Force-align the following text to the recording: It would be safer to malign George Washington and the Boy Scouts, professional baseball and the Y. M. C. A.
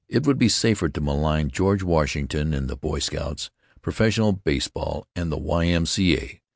It 0.09 0.25
would 0.25 0.39
be 0.39 0.49
safer 0.49 0.89
to 0.89 0.99
malign 0.99 1.51
George 1.51 1.83
Washington 1.83 2.55
and 2.55 2.67
the 2.67 2.75
Boy 2.75 2.97
Scouts, 2.97 3.51
professional 3.83 4.31
baseball 4.33 5.05
and 5.15 5.31
the 5.31 5.37
Y. 5.37 5.67
M. 5.67 5.85
C. 5.85 6.17
A. 6.17 6.41